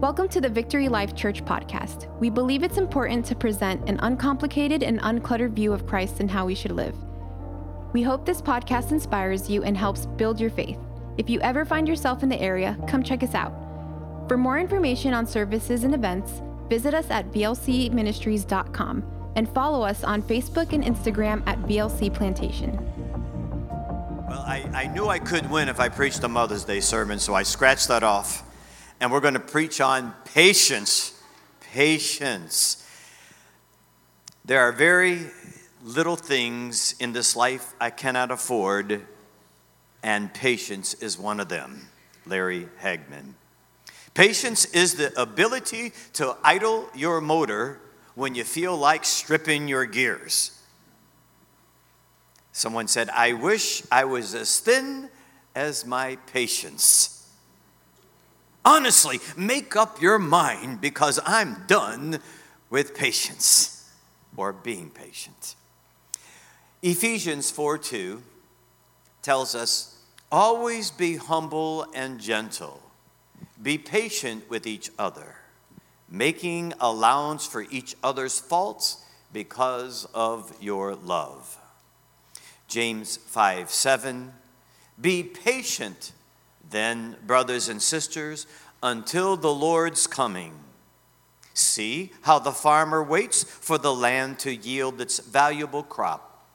[0.00, 2.14] Welcome to the Victory Life Church podcast.
[2.20, 6.44] We believe it's important to present an uncomplicated and uncluttered view of Christ and how
[6.44, 6.94] we should live.
[7.94, 10.76] We hope this podcast inspires you and helps build your faith.
[11.16, 13.54] If you ever find yourself in the area, come check us out.
[14.28, 19.02] For more information on services and events, visit us at vlcministries.com
[19.34, 22.76] and follow us on Facebook and Instagram at VLC Plantation.
[24.28, 27.34] Well, I, I knew I could win if I preached a Mother's Day sermon, so
[27.34, 28.45] I scratched that off
[29.00, 31.20] and we're going to preach on patience.
[31.60, 32.88] Patience.
[34.44, 35.26] There are very
[35.82, 39.02] little things in this life I cannot afford,
[40.02, 41.88] and patience is one of them.
[42.26, 43.34] Larry Hagman.
[44.14, 47.80] Patience is the ability to idle your motor
[48.14, 50.58] when you feel like stripping your gears.
[52.52, 55.10] Someone said, I wish I was as thin
[55.54, 57.15] as my patience.
[58.66, 62.18] Honestly, make up your mind because I'm done
[62.68, 63.88] with patience
[64.36, 65.54] or being patient.
[66.82, 68.20] Ephesians 4 2
[69.22, 69.98] tells us,
[70.32, 72.82] Always be humble and gentle,
[73.62, 75.36] be patient with each other,
[76.10, 81.56] making allowance for each other's faults because of your love.
[82.66, 84.32] James 5 7
[85.00, 86.10] Be patient
[86.70, 88.46] then, brothers and sisters,
[88.82, 90.52] until the Lord's coming,
[91.54, 96.46] see how the farmer waits for the land to yield its valuable crop,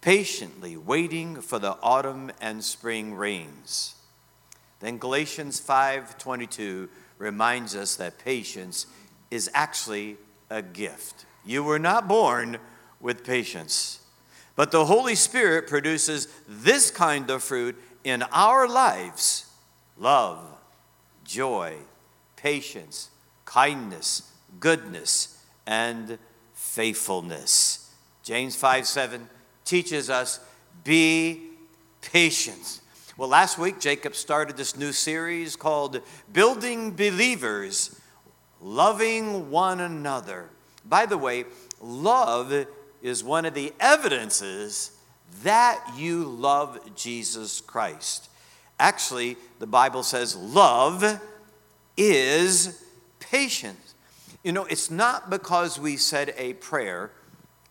[0.00, 3.94] patiently waiting for the autumn and spring rains.
[4.80, 8.86] Then Galatians 5:22 reminds us that patience
[9.30, 10.16] is actually
[10.48, 11.26] a gift.
[11.44, 12.58] You were not born
[12.98, 14.00] with patience,
[14.56, 19.46] but the Holy Spirit produces this kind of fruit in our lives
[19.98, 20.38] love,
[21.24, 21.76] joy,
[22.36, 23.10] patience,
[23.44, 26.18] kindness, goodness, and
[26.54, 27.94] faithfulness.
[28.22, 29.28] James 5 7
[29.64, 30.40] teaches us
[30.84, 31.50] be
[32.00, 32.80] patient.
[33.16, 36.00] Well, last week, Jacob started this new series called
[36.32, 38.00] Building Believers,
[38.62, 40.48] Loving One Another.
[40.86, 41.44] By the way,
[41.80, 42.66] love
[43.02, 44.92] is one of the evidences
[45.42, 48.28] that you love Jesus Christ.
[48.78, 51.20] Actually, the Bible says love
[51.96, 52.82] is
[53.18, 53.94] patience.
[54.42, 57.10] You know, it's not because we said a prayer,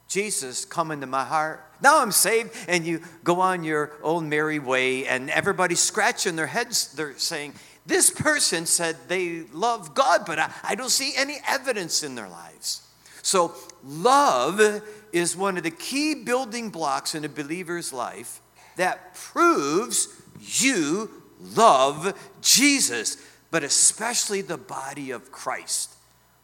[0.08, 1.66] Jesus, come into my heart.
[1.81, 6.48] Now I'm saved, and you go on your own merry way, and everybody's scratching their
[6.48, 6.94] heads.
[6.94, 7.53] They're saying,
[7.86, 12.28] This person said they love God, but I, I don't see any evidence in their
[12.28, 12.88] lives.
[13.22, 13.53] So,
[13.84, 14.81] love
[15.12, 18.42] is one of the key building blocks in a believer's life
[18.75, 21.09] that proves you
[21.56, 23.18] love Jesus,
[23.52, 25.96] but especially the body of Christ.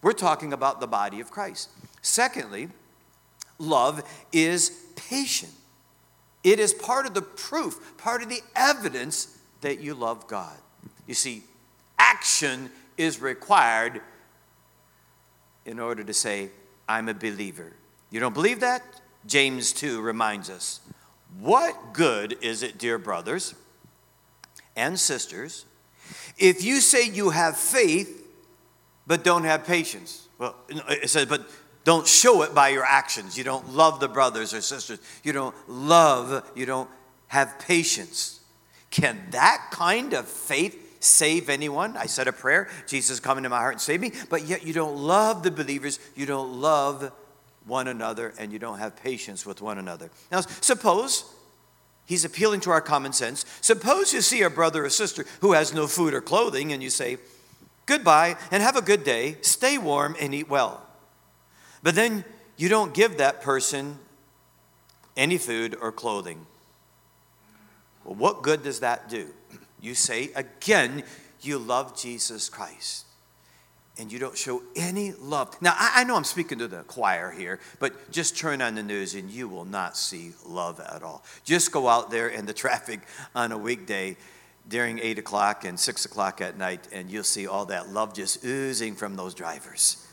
[0.02, 1.70] We're talking about the body of Christ.
[2.02, 2.70] Secondly,
[3.58, 5.52] love is patient.
[6.44, 10.56] It is part of the proof, part of the evidence that you love God.
[11.08, 11.44] You see,
[11.98, 14.02] action is required
[15.66, 16.50] in order to say,
[16.88, 17.74] I'm a believer.
[18.16, 18.82] You don't believe that?
[19.28, 20.80] James 2 reminds us.
[21.40, 23.54] What good is it, dear brothers?
[24.76, 25.66] and sisters,
[26.38, 28.24] if you say you have faith
[29.08, 31.48] but don't have patience, well, it says, but
[31.84, 33.38] don't show it by your actions.
[33.38, 35.00] You don't love the brothers or sisters.
[35.24, 36.90] You don't love, you don't
[37.28, 38.42] have patience.
[38.90, 41.96] Can that kind of faith save anyone?
[41.96, 44.74] I said a prayer, Jesus come into my heart and save me, but yet you
[44.74, 47.12] don't love the believers, you don't love
[47.66, 50.10] one another, and you don't have patience with one another.
[50.32, 51.26] Now, suppose
[52.06, 53.46] He's appealing to our common sense.
[53.62, 56.90] Suppose you see a brother or sister who has no food or clothing and you
[56.90, 57.18] say,
[57.88, 60.84] Goodbye and have a good day, stay warm and eat well.
[61.84, 62.26] But then
[62.58, 64.00] you don't give that person
[65.16, 66.46] any food or clothing.
[68.04, 69.30] Well, what good does that do?
[69.80, 71.04] You say, again,
[71.42, 73.05] you love Jesus Christ
[73.98, 75.56] and you don't show any love.
[75.62, 78.84] Now, I, I, know I'm speaking to the choir here, but just turn on the
[78.84, 81.24] news and you will not see love at all.
[81.44, 83.02] Just go out there in the traffic
[83.34, 84.18] on a weekday
[84.68, 88.44] during 8 o'clock and 6 o'clock at night, and you'll see all that love just
[88.44, 90.06] oozing from those drivers.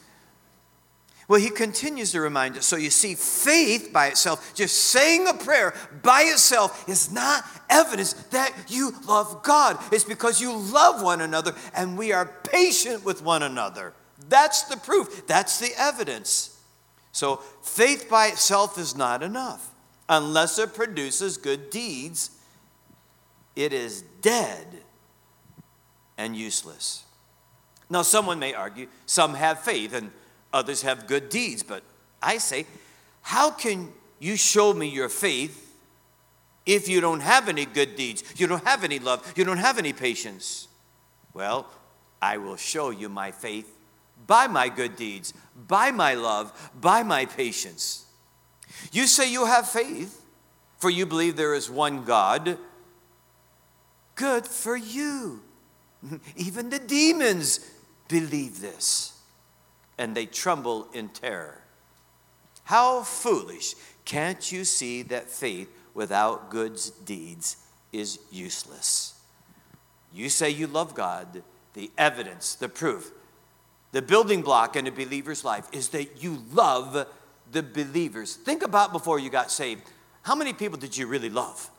[1.29, 2.67] Well, he continues to remind us.
[2.67, 8.13] So you see, faith by itself, just saying a prayer by itself, is not evidence
[8.31, 9.79] that you love God.
[9.93, 13.95] It's because you love one another and we are patient with one another.
[14.29, 16.61] That's the proof, that's the evidence.
[17.13, 19.71] So faith by itself is not enough.
[20.09, 22.31] Unless it produces good deeds,
[23.55, 24.67] it is dead
[26.19, 27.05] and useless.
[27.89, 30.11] Now, someone may argue some have faith and
[30.53, 31.83] others have good deeds, but
[32.23, 32.67] I say,
[33.23, 35.77] how can you show me your faith
[36.65, 39.79] if you don't have any good deeds, you don't have any love, you don't have
[39.79, 40.69] any patience?
[41.35, 41.67] Well,
[42.21, 43.77] I will show you my faith
[44.27, 45.35] by my good deeds,
[45.67, 48.07] by my love, by my patience.
[48.93, 50.23] You say you have faith,
[50.79, 52.59] for you believe there is one God.
[54.15, 55.43] Good for you.
[56.37, 57.61] Even the demons
[58.09, 59.12] believe this,
[60.03, 61.63] and they tremble in terror.
[62.65, 63.77] How foolish!
[64.05, 67.59] Can't you see that faith without good deeds
[67.93, 69.15] is useless?
[70.13, 71.45] You say you love God,
[71.75, 73.13] the evidence, the proof,
[73.93, 77.07] the building block in a believer's life is that you love
[77.53, 78.35] the believers.
[78.35, 79.83] Think about before you got saved.
[80.23, 81.71] How many people did you really love?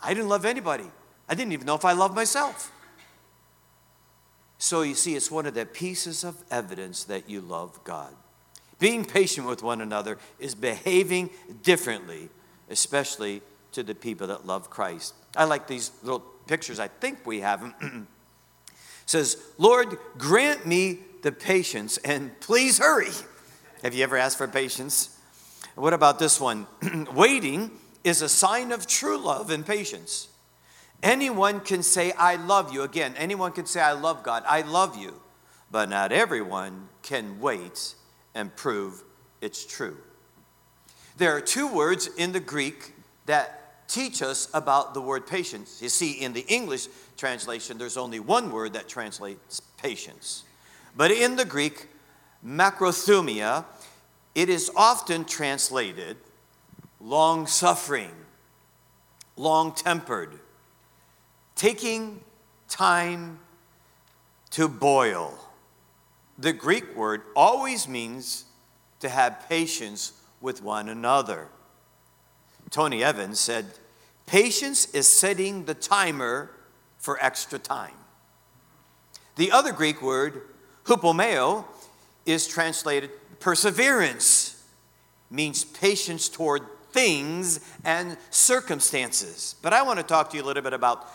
[0.00, 0.86] I didn't love anybody.
[1.28, 2.70] I didn't even know if I loved myself.
[4.62, 8.14] So you see, it's one of the pieces of evidence that you love God.
[8.78, 11.30] Being patient with one another is behaving
[11.64, 12.28] differently,
[12.70, 13.42] especially
[13.72, 15.14] to the people that love Christ.
[15.36, 16.78] I like these little pictures.
[16.78, 18.06] I think we have them.
[19.06, 23.10] says, Lord, grant me the patience and please hurry.
[23.82, 25.18] Have you ever asked for patience?
[25.74, 26.68] What about this one?
[27.12, 27.72] Waiting
[28.04, 30.28] is a sign of true love and patience.
[31.02, 32.82] Anyone can say, I love you.
[32.82, 35.20] Again, anyone can say, I love God, I love you.
[35.70, 37.94] But not everyone can wait
[38.34, 39.02] and prove
[39.40, 39.96] it's true.
[41.16, 42.94] There are two words in the Greek
[43.26, 45.82] that teach us about the word patience.
[45.82, 50.44] You see, in the English translation, there's only one word that translates patience.
[50.96, 51.88] But in the Greek,
[52.46, 53.64] macrothumia,
[54.34, 56.16] it is often translated
[57.00, 58.12] long suffering,
[59.36, 60.38] long tempered
[61.62, 62.18] taking
[62.68, 63.38] time
[64.50, 65.32] to boil.
[66.36, 68.46] The Greek word always means
[68.98, 71.46] to have patience with one another.
[72.70, 73.66] Tony Evans said,
[74.26, 76.50] Patience is setting the timer
[76.98, 77.94] for extra time.
[79.36, 80.42] The other Greek word,
[80.82, 81.64] hupomeo,
[82.26, 84.60] is translated perseverance,
[85.30, 89.54] means patience toward things and circumstances.
[89.62, 91.08] But I want to talk to you a little bit about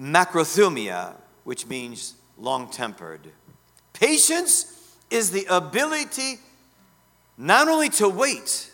[0.00, 1.14] macrothumia,
[1.44, 3.20] which means long tempered.
[3.92, 6.38] Patience is the ability
[7.36, 8.70] not only to wait,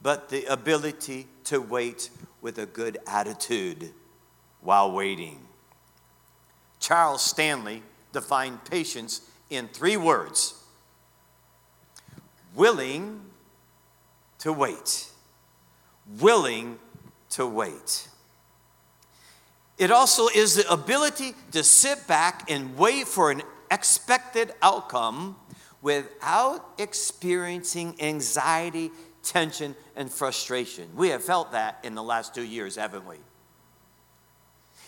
[0.00, 3.90] but the ability to wait with a good attitude
[4.60, 5.38] while waiting.
[6.80, 7.82] Charles Stanley
[8.12, 10.54] defined patience in three words
[12.54, 13.20] willing
[14.38, 15.08] to wait.
[16.18, 16.78] Willing
[17.30, 18.08] to wait.
[19.82, 25.34] It also is the ability to sit back and wait for an expected outcome
[25.80, 28.92] without experiencing anxiety,
[29.24, 30.88] tension, and frustration.
[30.94, 33.16] We have felt that in the last two years, haven't we?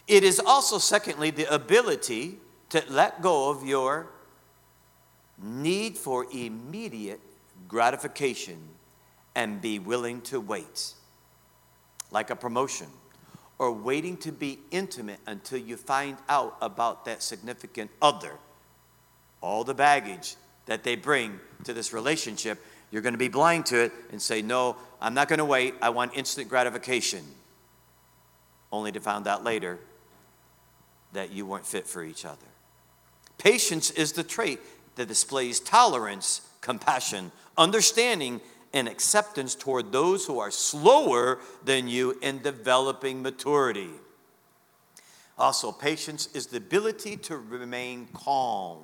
[0.06, 2.38] It is also, secondly, the ability
[2.68, 4.12] to let go of your
[5.42, 7.18] need for immediate
[7.66, 8.60] gratification
[9.34, 10.92] and be willing to wait,
[12.12, 12.86] like a promotion
[13.58, 18.32] or waiting to be intimate until you find out about that significant other.
[19.40, 20.36] All the baggage
[20.66, 24.42] that they bring to this relationship, you're going to be blind to it and say,
[24.42, 25.74] No, I'm not going to wait.
[25.82, 27.24] I want instant gratification.
[28.72, 29.78] Only to find out later
[31.12, 32.36] that you weren't fit for each other.
[33.38, 34.60] Patience is the trait
[34.96, 38.40] that displays tolerance, compassion, understanding,
[38.74, 43.88] and acceptance toward those who are slower than you in developing maturity.
[45.38, 48.78] Also, patience is the ability to remain calm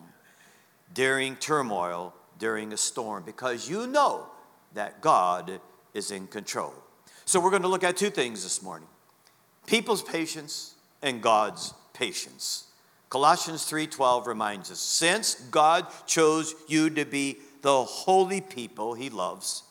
[0.94, 4.26] during turmoil, during a storm, because you know
[4.75, 5.61] that God
[5.92, 6.73] is in control.
[7.25, 8.88] So, we're going to look at two things this morning
[9.66, 12.68] people's patience and God's patience.
[13.09, 19.64] Colossians 3:12 reminds us, since God chose you to be the holy people he loves,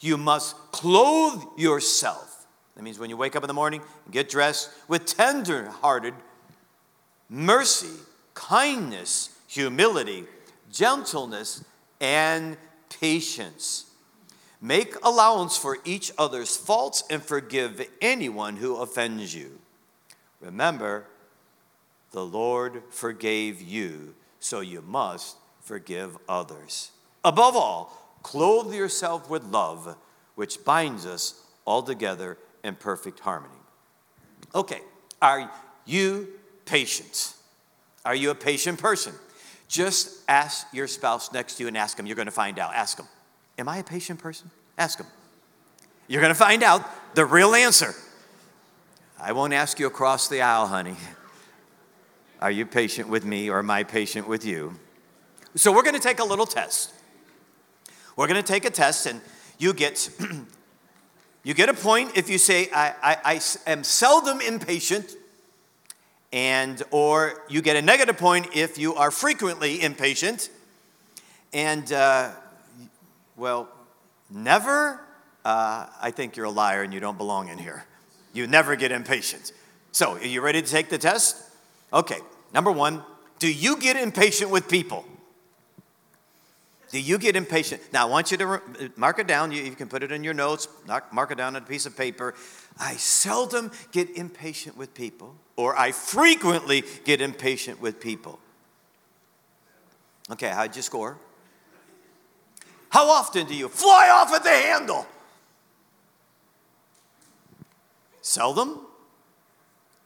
[0.00, 2.46] you must clothe yourself.
[2.76, 6.14] That means when you wake up in the morning get dressed with tender hearted
[7.28, 7.90] mercy,
[8.34, 10.24] kindness, humility,
[10.72, 11.64] gentleness,
[12.00, 12.56] and
[13.00, 13.86] patience.
[14.60, 19.58] Make allowance for each other's faults and forgive anyone who offends you.
[20.40, 21.04] Remember,
[22.12, 26.90] the Lord forgave you, so you must forgive others.
[27.24, 29.96] Above all, Clothe yourself with love,
[30.34, 33.54] which binds us all together in perfect harmony.
[34.54, 34.80] Okay,
[35.20, 35.50] are
[35.84, 36.28] you
[36.64, 37.34] patient?
[38.04, 39.14] Are you a patient person?
[39.68, 42.06] Just ask your spouse next to you and ask them.
[42.06, 42.74] You're going to find out.
[42.74, 43.06] Ask them,
[43.58, 44.50] Am I a patient person?
[44.78, 45.06] Ask them.
[46.06, 47.94] You're going to find out the real answer.
[49.20, 50.94] I won't ask you across the aisle, honey.
[52.40, 54.78] Are you patient with me or am I patient with you?
[55.56, 56.92] So we're going to take a little test.
[58.18, 59.20] We're going to take a test, and
[59.58, 60.10] you get
[61.44, 65.14] you get a point if you say I, I, I am seldom impatient,
[66.32, 70.50] and or you get a negative point if you are frequently impatient,
[71.52, 72.32] and uh,
[73.36, 73.68] well,
[74.28, 75.00] never.
[75.44, 77.84] Uh, I think you're a liar and you don't belong in here.
[78.32, 79.52] You never get impatient.
[79.92, 81.40] So, are you ready to take the test?
[81.92, 82.18] Okay,
[82.52, 83.04] number one,
[83.38, 85.04] do you get impatient with people?
[86.90, 87.82] Do you get impatient?
[87.92, 88.62] Now, I want you to
[88.96, 89.52] mark it down.
[89.52, 90.68] You, can put it in your notes,
[91.12, 92.34] mark it down on a piece of paper.
[92.78, 98.38] I seldom get impatient with people, or I frequently get impatient with people.
[100.30, 101.18] Okay, how'd you score?
[102.88, 105.06] How often do you fly off at the handle?
[108.22, 108.80] Seldom,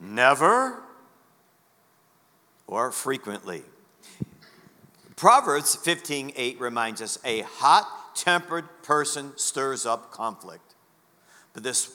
[0.00, 0.82] never,
[2.66, 3.62] or frequently.
[5.22, 10.74] Proverbs 15:8 reminds us a hot-tempered person stirs up conflict.
[11.52, 11.92] But this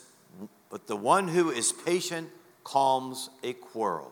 [0.70, 2.30] but the one who is patient
[2.64, 4.10] calms a quarrel.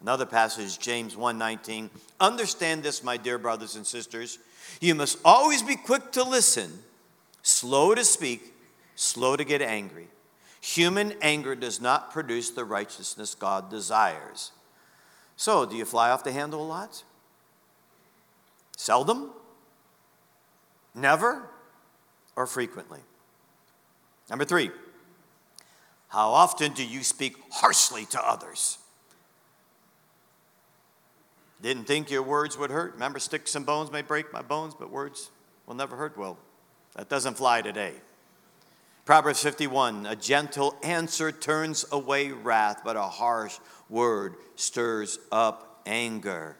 [0.00, 1.90] Another passage James 1:19
[2.20, 4.38] Understand this my dear brothers and sisters
[4.80, 6.84] you must always be quick to listen
[7.42, 8.54] slow to speak
[8.94, 10.06] slow to get angry
[10.60, 14.52] Human anger does not produce the righteousness God desires.
[15.34, 17.02] So, do you fly off the handle a lot?
[18.76, 19.30] Seldom?
[20.94, 21.48] Never?
[22.36, 23.00] Or frequently?
[24.30, 24.70] Number three,
[26.08, 28.78] how often do you speak harshly to others?
[31.60, 32.94] Didn't think your words would hurt.
[32.94, 35.30] Remember, sticks and bones may break my bones, but words
[35.66, 36.16] will never hurt.
[36.16, 36.36] Well,
[36.94, 37.94] that doesn't fly today.
[39.04, 46.56] Proverbs 51 A gentle answer turns away wrath, but a harsh word stirs up anger.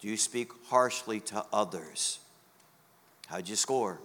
[0.00, 2.20] Do you speak harshly to others?
[3.26, 3.98] How'd you score?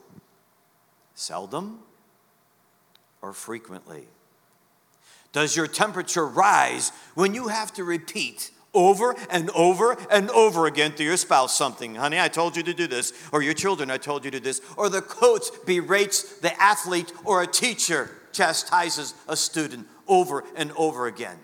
[1.16, 1.80] Seldom
[3.22, 4.08] or frequently?
[5.32, 10.92] Does your temperature rise when you have to repeat over and over and over again
[10.94, 11.96] to your spouse something.
[11.96, 13.14] Honey, I told you to do this.
[13.32, 14.62] Or your children, I told you to do this.
[14.78, 21.08] Or the coach berates the athlete, or a teacher chastises a student over and over
[21.08, 21.38] again.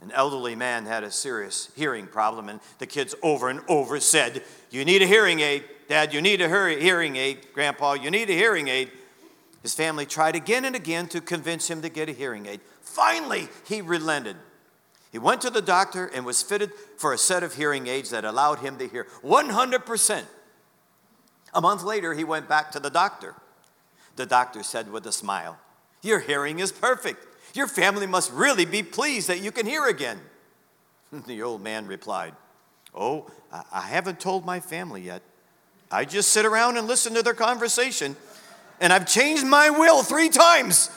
[0.00, 4.42] An elderly man had a serious hearing problem, and the kids over and over said,
[4.70, 5.64] You need a hearing aid.
[5.88, 7.48] Dad, you need a hearing aid.
[7.52, 8.92] Grandpa, you need a hearing aid.
[9.62, 12.60] His family tried again and again to convince him to get a hearing aid.
[12.80, 14.36] Finally, he relented.
[15.10, 18.24] He went to the doctor and was fitted for a set of hearing aids that
[18.24, 20.24] allowed him to hear 100%.
[21.54, 23.34] A month later, he went back to the doctor.
[24.16, 25.58] The doctor said with a smile,
[26.02, 27.24] Your hearing is perfect.
[27.54, 30.20] Your family must really be pleased that you can hear again.
[31.26, 32.34] The old man replied,
[32.94, 33.30] Oh,
[33.72, 35.22] I haven't told my family yet.
[35.90, 38.14] I just sit around and listen to their conversation,
[38.80, 40.90] and I've changed my will three times.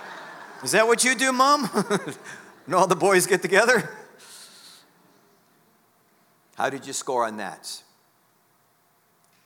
[0.62, 1.70] Is that what you do, Mom?
[2.66, 3.88] and all the boys get together?
[6.56, 7.82] How did you score on that?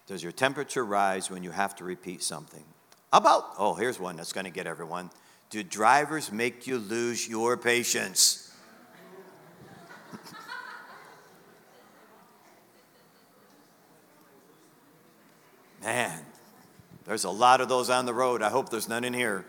[0.07, 2.65] Does your temperature rise when you have to repeat something?
[3.13, 5.11] About, oh, here's one that's going to get everyone.
[5.51, 8.53] Do drivers make you lose your patience?
[15.83, 16.25] Man,
[17.05, 18.43] there's a lot of those on the road.
[18.43, 19.45] I hope there's none in here.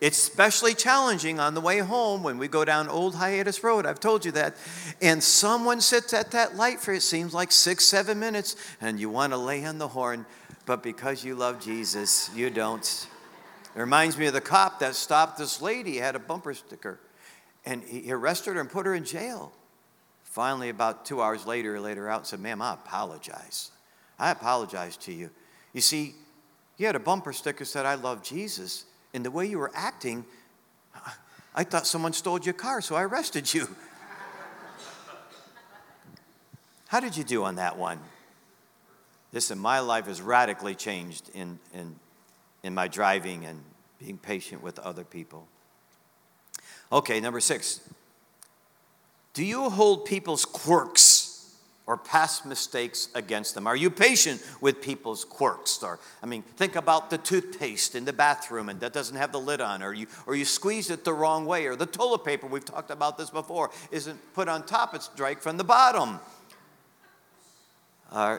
[0.00, 3.84] It's especially challenging on the way home when we go down Old Hiatus Road.
[3.84, 4.54] I've told you that.
[5.02, 9.10] And someone sits at that light for it seems like six, seven minutes, and you
[9.10, 10.24] want to lay on the horn,
[10.64, 13.08] but because you love Jesus, you don't.
[13.74, 16.98] It reminds me of the cop that stopped this lady, had a bumper sticker,
[17.64, 19.52] and he arrested her and put her in jail.
[20.24, 23.70] Finally, about two hours later, he later out and said, Ma'am, I apologize.
[24.18, 25.30] I apologize to you.
[25.72, 26.14] You see,
[26.76, 29.72] you had a bumper sticker that said, I love Jesus and the way you were
[29.74, 30.24] acting,
[31.54, 33.68] I thought someone stole your car, so I arrested you.
[36.88, 38.00] How did you do on that one?
[39.32, 41.94] This in my life has radically changed in, in,
[42.62, 43.62] in my driving and
[43.98, 45.46] being patient with other people.
[46.92, 47.80] Okay, number six.
[49.32, 51.54] Do you hold people's quirks
[51.86, 53.66] or past mistakes against them?
[53.66, 55.82] Are you patient with people's quirks?
[55.82, 59.40] Or, I mean, think about the toothpaste in the bathroom and that doesn't have the
[59.40, 62.46] lid on, or you, or you squeeze it the wrong way, or the toilet paper,
[62.46, 66.20] we've talked about this before, isn't put on top, it's dry from the bottom.
[68.10, 68.38] Uh,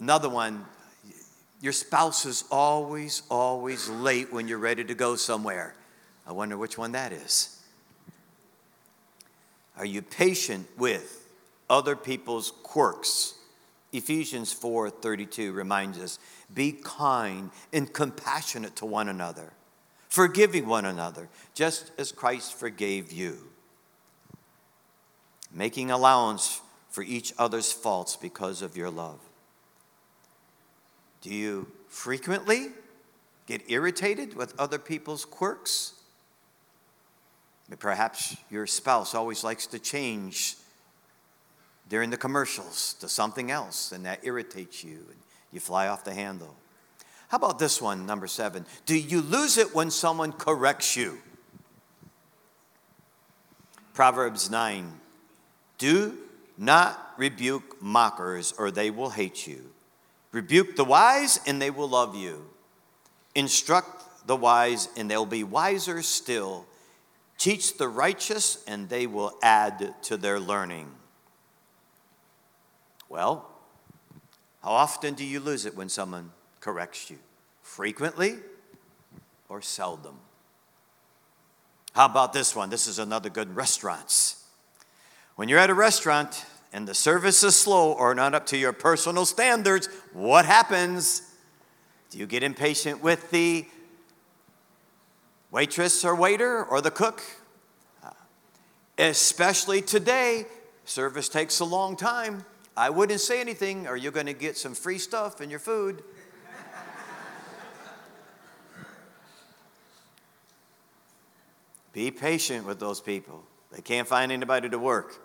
[0.00, 0.64] another one,
[1.64, 5.74] your spouse is always, always late when you're ready to go somewhere.
[6.26, 7.58] I wonder which one that is.
[9.78, 11.26] Are you patient with
[11.70, 13.32] other people's quirks?
[13.94, 16.18] Ephesians 4:32 reminds us,
[16.52, 19.54] be kind and compassionate to one another,
[20.10, 23.38] forgiving one another, just as Christ forgave you.
[25.50, 29.23] Making allowance for each other's faults because of your love.
[31.24, 32.68] Do you frequently
[33.46, 35.94] get irritated with other people's quirks?
[37.78, 40.56] Perhaps your spouse always likes to change
[41.88, 45.16] during the commercials to something else, and that irritates you, and
[45.50, 46.54] you fly off the handle.
[47.28, 48.66] How about this one, number seven?
[48.84, 51.18] Do you lose it when someone corrects you?
[53.94, 54.92] Proverbs 9
[55.78, 56.18] Do
[56.58, 59.70] not rebuke mockers, or they will hate you.
[60.34, 62.44] Rebuke the wise, and they will love you.
[63.36, 66.66] Instruct the wise, and they'll be wiser still.
[67.38, 70.90] Teach the righteous, and they will add to their learning.
[73.08, 73.48] Well,
[74.60, 77.18] how often do you lose it when someone corrects you?
[77.62, 78.38] Frequently
[79.48, 80.18] or seldom?
[81.92, 82.70] How about this one?
[82.70, 84.44] This is another good restaurants.
[85.36, 86.44] When you're at a restaurant
[86.74, 91.22] and the service is slow or not up to your personal standards, what happens?
[92.10, 93.64] Do you get impatient with the
[95.54, 97.22] waitress or waiter or the cook.
[98.02, 98.10] Uh,
[98.98, 100.46] especially today,
[100.84, 102.44] service takes a long time.
[102.76, 106.02] I wouldn't say anything, or you're going to get some free stuff in your food.
[111.92, 113.44] Be patient with those people.
[113.70, 115.20] They can't find anybody to work.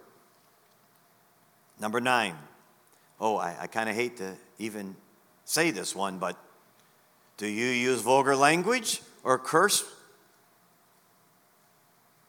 [1.79, 2.35] Number nine.
[3.19, 4.95] Oh, I, I kind of hate to even
[5.45, 6.37] say this one, but
[7.37, 9.83] do you use vulgar language or curse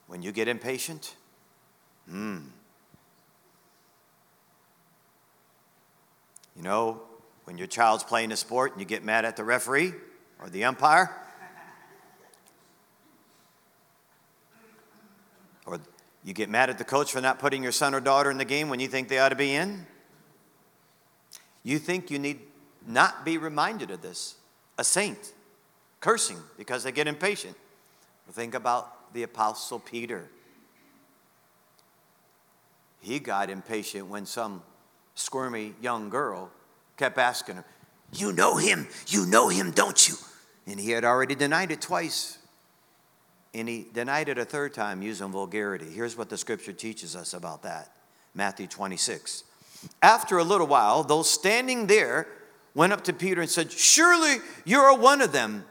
[0.06, 1.14] when you get impatient?
[2.08, 2.38] Hmm.
[6.56, 7.02] You know,
[7.44, 9.92] when your child's playing a sport and you get mad at the referee
[10.40, 11.10] or the umpire?
[15.66, 15.78] Or
[16.24, 18.44] you get mad at the coach for not putting your son or daughter in the
[18.44, 19.86] game when you think they ought to be in?
[21.62, 22.40] You think you need
[22.86, 24.36] not be reminded of this.
[24.78, 25.32] A saint
[26.00, 27.56] cursing because they get impatient.
[28.32, 30.28] Think about the Apostle Peter.
[33.00, 34.62] He got impatient when some
[35.14, 36.50] squirmy young girl
[36.96, 37.64] kept asking him,
[38.12, 40.14] You know him, you know him, don't you?
[40.66, 42.38] And he had already denied it twice.
[43.52, 45.90] And he denied it a third time using vulgarity.
[45.90, 47.90] Here's what the scripture teaches us about that
[48.34, 49.44] Matthew 26.
[50.02, 52.28] After a little while, those standing there
[52.74, 55.64] went up to Peter and said, Surely you're one of them.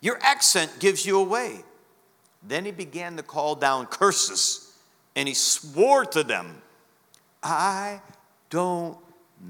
[0.00, 1.64] Your accent gives you away.
[2.46, 4.72] Then he began to call down curses
[5.16, 6.62] and he swore to them,
[7.42, 8.00] I
[8.50, 8.98] don't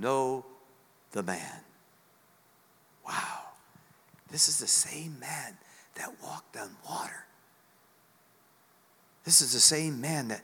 [0.01, 0.45] know
[1.13, 1.61] the man.
[3.07, 3.41] Wow.
[4.31, 5.57] This is the same man
[5.97, 7.26] that walked on water.
[9.27, 10.41] This is the same man that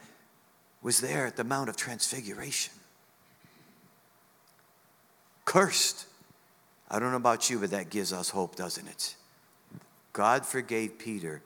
[0.82, 2.74] was there at the Mount of Transfiguration.
[5.46, 6.06] Cursed.
[6.90, 9.14] I don't know about you, but that gives us hope, doesn't it?
[10.12, 11.40] God forgave Peter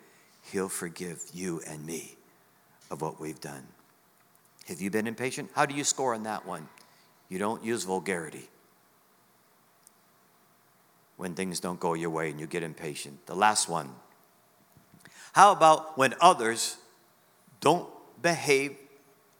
[0.52, 2.16] He'll forgive you and me
[2.90, 3.66] of what we've done.
[4.68, 5.50] Have you been impatient?
[5.54, 6.68] How do you score on that one?
[7.28, 8.48] You don't use vulgarity
[11.16, 13.26] when things don't go your way and you get impatient.
[13.26, 13.90] The last one.
[15.32, 16.76] How about when others
[17.60, 17.88] don't
[18.22, 18.76] behave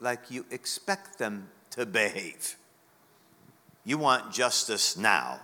[0.00, 2.56] like you expect them to behave?
[3.84, 5.40] You want justice now.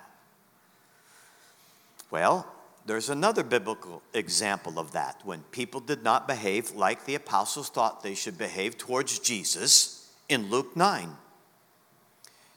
[2.11, 2.47] Well,
[2.85, 8.03] there's another biblical example of that when people did not behave like the apostles thought
[8.03, 11.09] they should behave towards Jesus in Luke 9.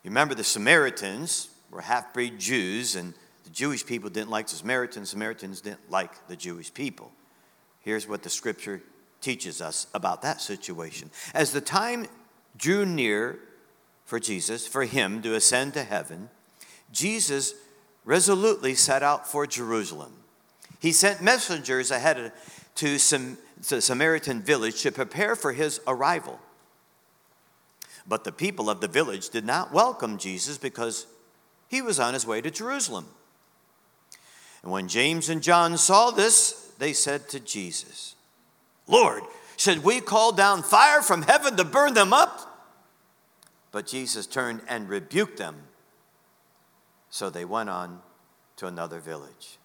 [0.06, 4.56] You remember the Samaritans were half breed Jews, and the Jewish people didn't like the
[4.56, 7.12] Samaritans, Samaritans didn't like the Jewish people.
[7.82, 8.82] Here's what the scripture
[9.26, 11.10] teaches us about that situation.
[11.34, 12.06] As the time
[12.56, 13.40] drew near
[14.06, 16.30] for Jesus, for him to ascend to heaven,
[16.92, 17.56] Jesus
[18.06, 20.14] resolutely set out for Jerusalem.
[20.80, 22.32] He sent messengers ahead
[22.76, 26.40] to the Samaritan village to prepare for his arrival.
[28.08, 31.08] But the people of the village did not welcome Jesus because
[31.68, 33.08] he was on his way to Jerusalem.
[34.62, 38.15] And when James and John saw this, they said to Jesus,
[38.88, 39.24] Lord,
[39.58, 42.52] should we call down fire from heaven to burn them up?
[43.72, 45.56] But Jesus turned and rebuked them.
[47.10, 48.02] So they went on
[48.58, 49.58] to another village.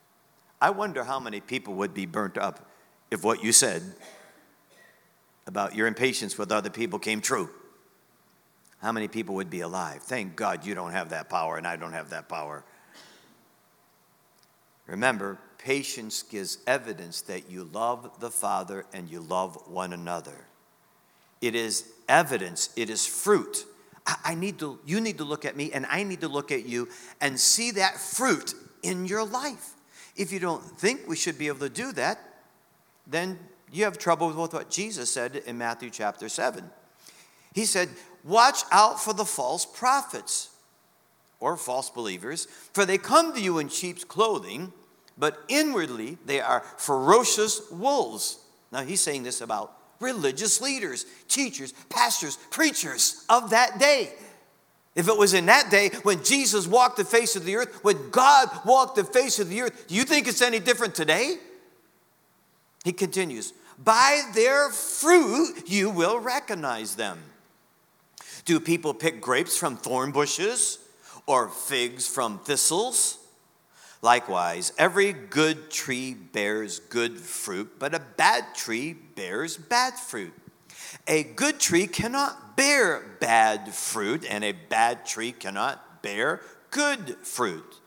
[0.60, 2.68] I wonder how many people would be burnt up
[3.10, 3.82] if what you said
[5.46, 7.50] about your impatience with other people came true.
[8.78, 10.02] How many people would be alive?
[10.02, 12.64] Thank God you don't have that power and I don't have that power.
[14.90, 20.46] Remember, patience gives evidence that you love the Father and you love one another.
[21.40, 23.64] It is evidence, it is fruit.
[24.24, 26.66] I, need to, you need to look at me and I need to look at
[26.66, 26.88] you
[27.20, 29.74] and see that fruit in your life.
[30.16, 32.18] If you don't think we should be able to do that,
[33.06, 33.38] then
[33.70, 36.68] you have trouble with what Jesus said in Matthew chapter 7.
[37.54, 37.90] He said,
[38.24, 40.50] Watch out for the false prophets
[41.38, 44.72] or false believers, for they come to you in sheep's clothing,
[45.20, 48.38] but inwardly they are ferocious wolves.
[48.72, 54.12] Now he's saying this about religious leaders, teachers, pastors, preachers of that day.
[54.96, 58.10] If it was in that day when Jesus walked the face of the earth, when
[58.10, 61.36] God walked the face of the earth, do you think it's any different today?
[62.84, 67.18] He continues, By their fruit you will recognize them.
[68.46, 70.78] Do people pick grapes from thorn bushes
[71.26, 73.19] or figs from thistles?
[74.02, 80.32] Likewise, every good tree bears good fruit, but a bad tree bears bad fruit.
[81.06, 87.80] A good tree cannot bear bad fruit, and a bad tree cannot bear good fruit.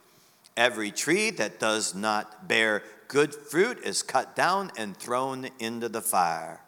[0.56, 6.00] Every tree that does not bear good fruit is cut down and thrown into the
[6.00, 6.60] fire.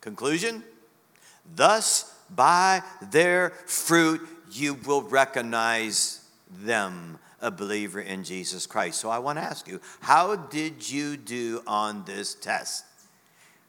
[0.00, 0.62] Conclusion?
[1.54, 9.00] Thus, by their fruit, you will recognize them a believer in Jesus Christ.
[9.00, 12.84] So I want to ask you, how did you do on this test?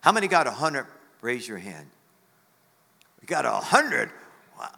[0.02, 0.86] How many got 100?
[1.22, 1.88] Raise your hand.
[3.22, 4.10] You got a 100?
[4.58, 4.70] Wow.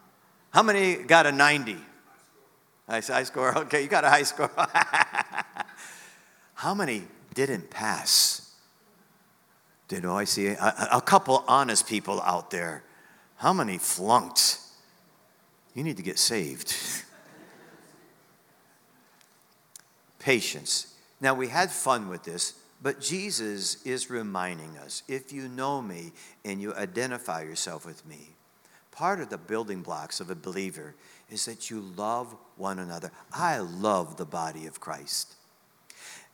[0.52, 1.78] How many got a 90?
[2.88, 3.56] Nice high score.
[3.60, 4.49] Okay, you got a high score.
[6.56, 7.04] How many
[7.36, 8.52] didn't pass?
[9.88, 12.84] Did oh, I see a, a couple honest people out there?
[13.38, 14.58] How many flunked?
[15.73, 16.75] You need to get saved.
[20.19, 20.93] Patience.
[21.21, 26.12] Now, we had fun with this, but Jesus is reminding us if you know me
[26.45, 28.36] and you identify yourself with me,
[28.91, 30.95] part of the building blocks of a believer
[31.29, 33.12] is that you love one another.
[33.34, 35.36] I love the body of Christ.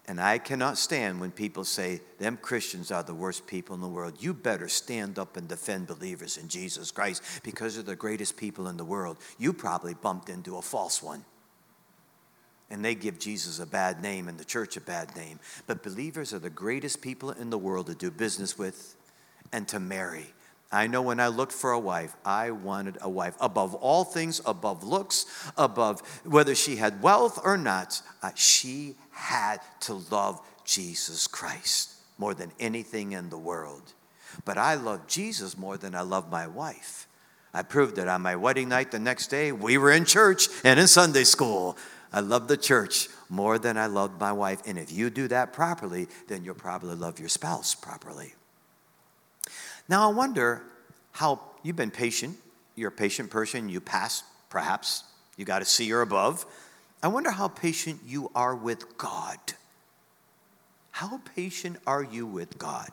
[0.07, 3.87] And I cannot stand when people say, them Christians are the worst people in the
[3.87, 4.17] world.
[4.19, 8.67] You better stand up and defend believers in Jesus Christ because they're the greatest people
[8.67, 9.17] in the world.
[9.39, 11.25] You probably bumped into a false one.
[12.69, 15.39] And they give Jesus a bad name and the church a bad name.
[15.67, 18.95] But believers are the greatest people in the world to do business with
[19.53, 20.33] and to marry.
[20.71, 23.35] I know when I looked for a wife, I wanted a wife.
[23.39, 25.25] Above all things, above looks,
[25.57, 32.33] above whether she had wealth or not, uh, she had to love Jesus Christ more
[32.33, 33.93] than anything in the world.
[34.43, 37.07] But I love Jesus more than I love my wife.
[37.53, 39.53] I proved it on my wedding night the next day.
[39.53, 41.77] We were in church and in Sunday school.
[42.13, 44.61] I love the church more than I love my wife.
[44.65, 48.33] And if you do that properly, then you'll probably love your spouse properly.
[49.87, 50.63] Now, I wonder
[51.11, 52.37] how you've been patient.
[52.75, 53.69] You're a patient person.
[53.69, 55.03] You pass, perhaps.
[55.37, 56.45] You got a C or above.
[57.03, 59.37] I wonder how patient you are with God.
[60.91, 62.89] How patient are you with God?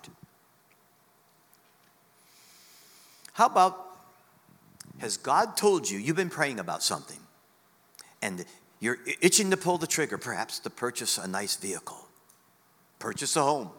[3.35, 3.89] How about
[4.99, 7.19] has God told you, you've been praying about something,
[8.21, 8.45] and
[8.83, 12.09] you're itching to pull the trigger, perhaps to purchase a nice vehicle,
[12.99, 13.71] purchase a home,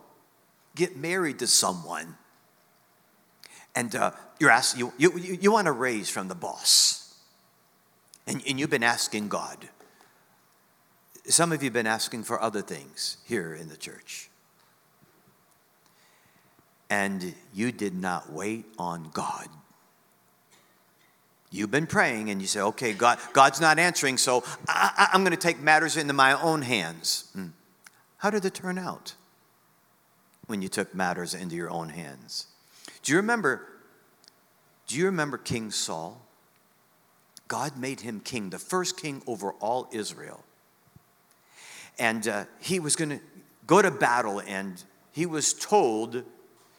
[0.78, 2.16] get married to someone,
[3.76, 7.16] and uh, you're asking, you, you, you want a raise from the boss,
[8.28, 9.68] and, and you've been asking God,
[11.28, 14.30] some of you have been asking for other things here in the church.
[16.90, 19.50] And you did not wait on God.
[21.54, 25.38] You've been praying and you say, okay, God, God's not answering, so I, am going
[25.38, 27.30] to take matters into my own hands.
[27.34, 27.50] Hmm.
[28.18, 29.14] How did it turn out
[30.48, 32.48] when you took matters into your own hands?
[33.04, 33.68] Do you remember?
[34.88, 36.20] Do you remember King Saul?
[37.48, 40.44] God made him king, the first king over all Israel.
[42.00, 43.20] And uh, he was going to
[43.68, 46.24] go to battle, and he was told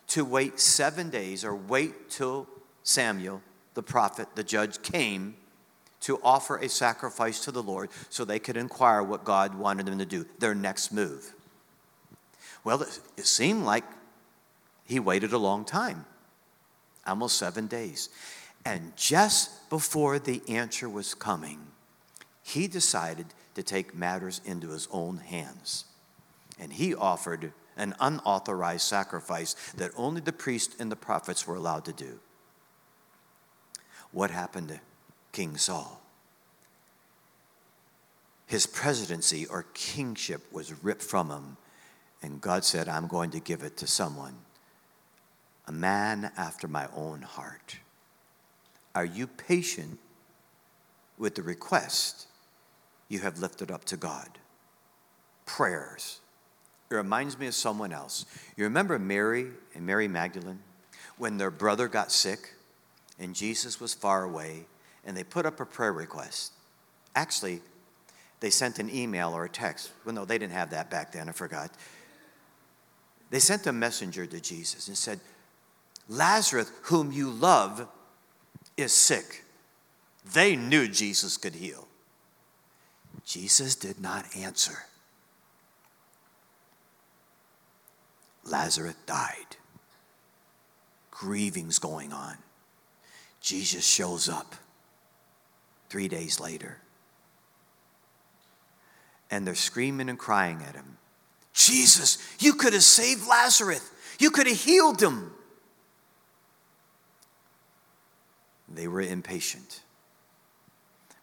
[0.08, 2.48] to wait seven days or wait till
[2.82, 3.40] Samuel
[3.74, 5.36] the prophet, the judge, came
[6.00, 9.98] to offer a sacrifice to the Lord so they could inquire what God wanted them
[9.98, 11.34] to do, their next move.
[12.62, 13.84] Well, it seemed like
[14.86, 16.04] he waited a long time,
[17.06, 18.08] almost seven days.
[18.64, 21.58] And just before the answer was coming,
[22.42, 25.84] he decided to take matters into his own hands.
[26.58, 31.84] And he offered an unauthorized sacrifice that only the priest and the prophets were allowed
[31.86, 32.20] to do.
[34.14, 34.80] What happened to
[35.32, 36.00] King Saul?
[38.46, 41.56] His presidency or kingship was ripped from him,
[42.22, 44.36] and God said, I'm going to give it to someone,
[45.66, 47.78] a man after my own heart.
[48.94, 49.98] Are you patient
[51.18, 52.28] with the request
[53.08, 54.28] you have lifted up to God?
[55.44, 56.20] Prayers.
[56.88, 58.26] It reminds me of someone else.
[58.56, 60.60] You remember Mary and Mary Magdalene
[61.18, 62.53] when their brother got sick
[63.18, 64.66] and Jesus was far away
[65.04, 66.52] and they put up a prayer request?
[67.14, 67.60] Actually,
[68.40, 69.92] they sent an email or a text.
[70.04, 71.70] Well, no, they didn't have that back then, I forgot.
[73.30, 75.20] They sent a messenger to Jesus and said,
[76.08, 77.88] Lazarus, whom you love,
[78.76, 79.44] is sick.
[80.32, 81.88] They knew Jesus could heal.
[83.24, 84.84] Jesus did not answer.
[88.44, 89.56] Lazarus died.
[91.10, 92.36] Grieving's going on.
[93.44, 94.56] Jesus shows up
[95.90, 96.78] three days later.
[99.30, 100.96] And they're screaming and crying at him
[101.52, 105.30] Jesus, you could have saved Lazarus, you could have healed him.
[108.68, 109.82] They were impatient.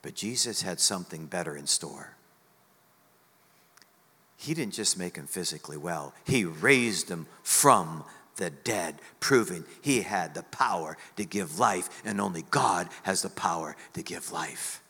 [0.02, 2.16] But Jesus had something better in store.
[4.38, 10.02] He didn't just make him physically well, he raised him from the dead, proving he
[10.02, 14.82] had the power to give life, and only God has the power to give life.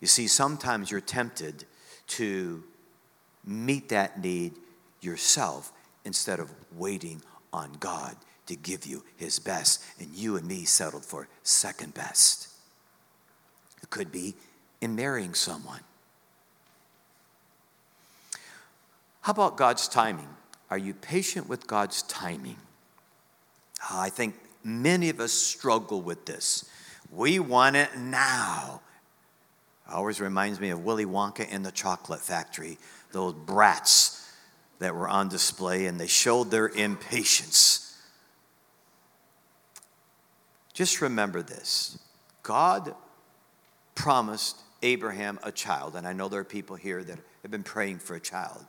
[0.00, 1.64] You see, sometimes you're tempted
[2.08, 2.62] to
[3.44, 4.52] meet that need
[5.00, 5.72] yourself
[6.04, 11.04] instead of waiting on God to give you his best, and you and me settled
[11.04, 12.48] for second best.
[13.82, 14.34] It could be
[14.80, 15.80] in marrying someone.
[19.22, 20.28] How about God's timing?
[20.70, 22.56] Are you patient with God's timing?
[23.82, 26.68] Ah, I think many of us struggle with this.
[27.10, 28.80] We want it now.
[29.88, 32.78] Always reminds me of Willy Wonka in the chocolate factory,
[33.12, 34.28] those brats
[34.80, 37.96] that were on display, and they showed their impatience.
[40.74, 41.98] Just remember this
[42.42, 42.94] God
[43.94, 48.00] promised Abraham a child, and I know there are people here that have been praying
[48.00, 48.64] for a child.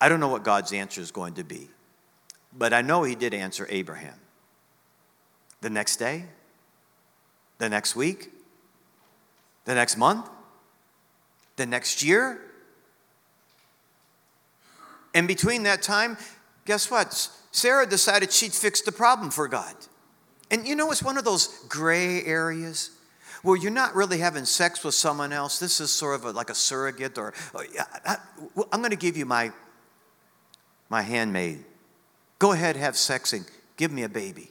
[0.00, 1.68] I don't know what God's answer is going to be,
[2.56, 4.14] but I know He did answer Abraham.
[5.60, 6.24] The next day,
[7.58, 8.32] the next week,
[9.66, 10.28] the next month,
[11.56, 12.40] the next year.
[15.14, 16.16] And between that time,
[16.64, 17.28] guess what?
[17.52, 19.74] Sarah decided she'd fix the problem for God.
[20.50, 22.90] And you know, it's one of those gray areas
[23.42, 25.58] where you're not really having sex with someone else.
[25.58, 27.66] This is sort of a, like a surrogate, or, oh, or
[28.04, 28.16] I,
[28.72, 29.50] I'm going to give you my,
[30.90, 31.64] my handmaid.
[32.38, 34.50] Go ahead, have sex, and give me a baby.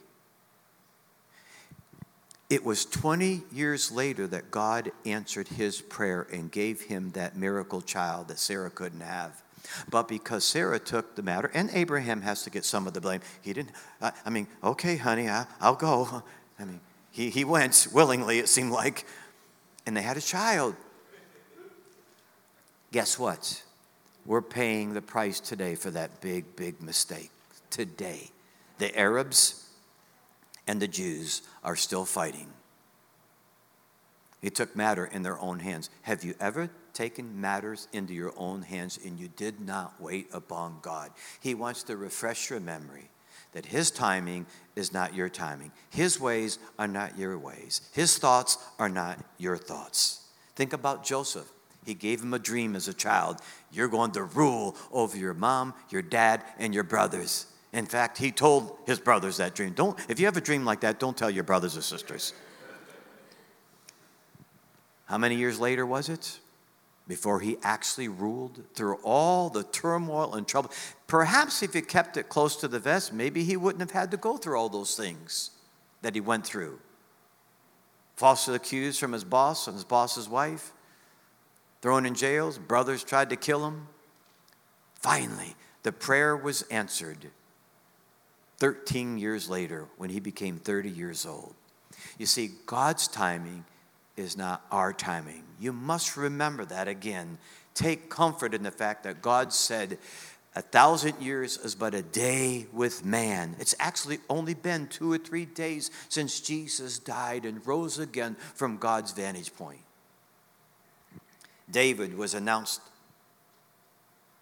[2.49, 7.81] It was 20 years later that God answered his prayer and gave him that miracle
[7.81, 9.43] child that Sarah couldn't have.
[9.91, 13.21] But because Sarah took the matter, and Abraham has to get some of the blame,
[13.41, 13.71] he didn't.
[14.01, 16.23] I, I mean, okay, honey, I, will go.
[16.57, 16.79] I mean,
[17.11, 19.05] he, he went willingly, it seemed like,
[19.85, 20.75] and they had a child.
[22.91, 23.61] Guess what?
[24.25, 27.31] We're paying the price today for that big, big mistake.
[27.69, 28.29] Today.
[28.77, 29.69] The Arabs
[30.67, 32.47] and the Jews are still fighting.
[34.41, 35.89] He took matter in their own hands.
[36.03, 40.77] Have you ever taken matters into your own hands and you did not wait upon
[40.81, 41.11] God?
[41.41, 43.09] He wants to refresh your memory
[43.53, 45.71] that His timing is not your timing.
[45.89, 47.81] His ways are not your ways.
[47.93, 50.27] His thoughts are not your thoughts.
[50.55, 51.51] Think about Joseph.
[51.89, 53.39] He gave him a dream as a child.
[53.71, 57.47] You're going to rule over your mom, your dad, and your brothers.
[57.73, 59.73] In fact, he told his brothers that dream.
[59.73, 62.33] Don't, if you have a dream like that, don't tell your brothers or sisters.
[65.05, 66.37] How many years later was it?
[67.07, 70.69] Before he actually ruled through all the turmoil and trouble.
[71.07, 74.17] Perhaps if he kept it close to the vest, maybe he wouldn't have had to
[74.17, 75.49] go through all those things
[76.03, 76.79] that he went through.
[78.15, 80.71] Falsely accused from his boss and his boss's wife,
[81.81, 83.87] thrown in jails, brothers tried to kill him.
[84.95, 87.31] Finally, the prayer was answered
[88.57, 91.55] 13 years later when he became 30 years old.
[92.17, 93.65] You see, God's timing
[94.17, 95.43] is not our timing.
[95.59, 97.37] You must remember that again.
[97.73, 99.97] Take comfort in the fact that God said,
[100.55, 103.55] a thousand years is but a day with man.
[103.59, 108.77] It's actually only been two or three days since Jesus died and rose again from
[108.77, 109.79] God's vantage point.
[111.71, 112.81] David was announced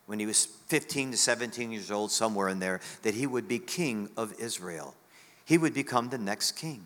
[0.05, 3.59] when he was 15 to 17 years old, somewhere in there, that he would be
[3.59, 4.95] king of Israel.
[5.43, 6.83] He would become the next king.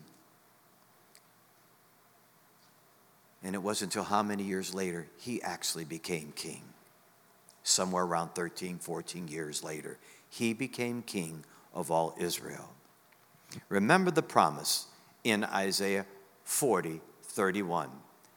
[3.44, 6.62] And it wasn't until how many years later he actually became king.
[7.62, 12.70] Somewhere around 13, 14 years later, he became king of all Israel.
[13.68, 14.86] Remember the promise
[15.22, 16.06] in Isaiah
[16.44, 17.88] 40, 31.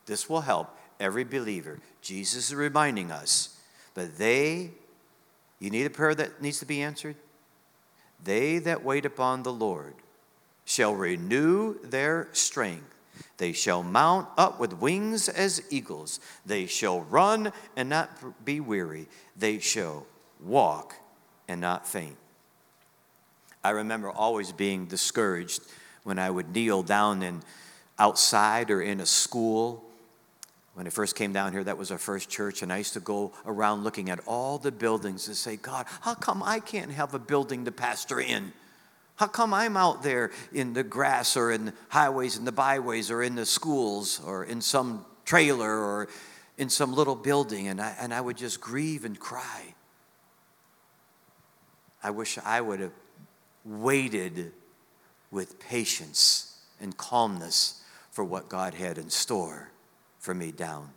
[0.06, 1.78] This will help every believer.
[2.02, 3.56] Jesus is reminding us
[3.96, 4.72] but they,
[5.58, 7.16] you need a prayer that needs to be answered?
[8.22, 9.94] They that wait upon the Lord
[10.66, 12.94] shall renew their strength.
[13.38, 16.20] They shall mount up with wings as eagles.
[16.44, 19.08] They shall run and not be weary.
[19.34, 20.06] They shall
[20.44, 20.94] walk
[21.48, 22.18] and not faint.
[23.64, 25.62] I remember always being discouraged
[26.04, 27.42] when I would kneel down in
[27.98, 29.82] outside or in a school
[30.76, 33.00] when I first came down here, that was our first church, and I used to
[33.00, 37.14] go around looking at all the buildings and say, God, how come I can't have
[37.14, 38.52] a building to pastor in?
[39.14, 43.22] How come I'm out there in the grass or in highways and the byways or
[43.22, 46.08] in the schools or in some trailer or
[46.58, 47.68] in some little building?
[47.68, 49.74] And I, and I would just grieve and cry.
[52.02, 52.92] I wish I would have
[53.64, 54.52] waited
[55.30, 59.70] with patience and calmness for what God had in store
[60.26, 60.90] for me down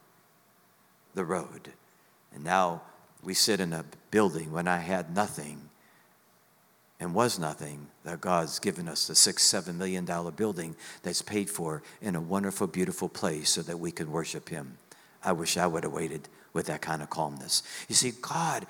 [1.14, 1.72] the road.
[2.34, 2.82] And now
[3.24, 5.70] we sit in a building when I had nothing
[7.00, 11.48] and was nothing, that God's given us a six, seven million dollar building that's paid
[11.48, 14.78] for in a wonderful, beautiful place so that we can worship Him.
[15.24, 17.62] I wish I would have waited with that kind of calmness.
[17.88, 18.66] You see, God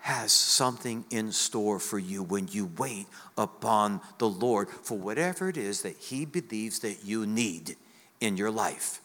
[0.00, 3.06] has something in store for you when you wait
[3.38, 7.76] upon the Lord for whatever it is that He believes that you need
[8.20, 9.01] in your life.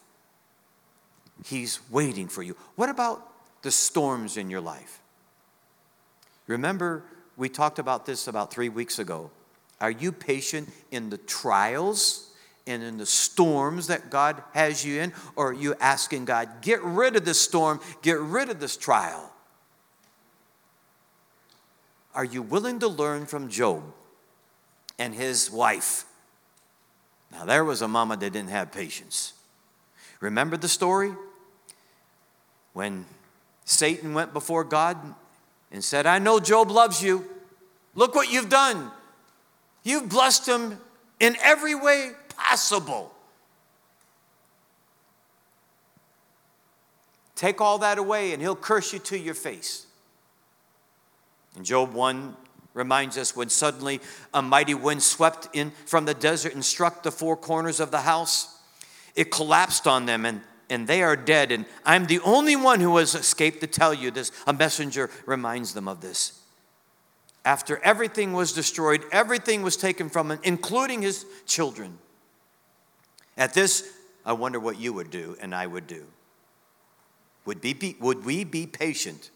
[1.45, 2.55] He's waiting for you.
[2.75, 3.27] What about
[3.61, 4.99] the storms in your life?
[6.47, 7.03] Remember,
[7.35, 9.29] we talked about this about three weeks ago.
[9.79, 12.29] Are you patient in the trials
[12.65, 15.13] and in the storms that God has you in?
[15.35, 19.31] Or are you asking God, get rid of this storm, get rid of this trial?
[22.15, 23.83] Are you willing to learn from Job
[24.97, 26.05] and his wife?
[27.31, 29.33] Now, there was a mama that didn't have patience.
[30.19, 31.13] Remember the story?
[32.77, 33.05] When
[33.65, 34.99] Satan went before God
[35.71, 37.25] and said, I know Job loves you.
[37.95, 38.91] Look what you've done.
[39.81, 40.77] You've blessed him
[41.19, 43.11] in every way possible.
[47.33, 49.87] Take all that away and he'll curse you to your face.
[51.55, 52.37] And Job 1
[52.75, 54.01] reminds us when suddenly
[54.35, 58.01] a mighty wind swept in from the desert and struck the four corners of the
[58.01, 58.55] house.
[59.15, 62.97] It collapsed on them and and they are dead, and I'm the only one who
[62.97, 64.31] has escaped to tell you this.
[64.45, 66.41] A messenger reminds them of this.
[67.45, 71.97] After everything was destroyed, everything was taken from him, including his children.
[73.37, 73.89] At this,
[74.25, 76.05] I wonder what you would do and I would do.
[77.45, 79.31] Would, be, would we be patient